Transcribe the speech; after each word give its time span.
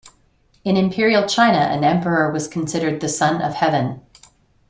In 0.63 0.77
Imperial 0.77 1.27
China, 1.27 1.59
an 1.59 1.83
emperor 1.83 2.31
was 2.31 2.47
considered 2.47 3.01
the 3.01 3.07
Son 3.07 3.39
of 3.39 3.53
Heaven. 3.53 4.01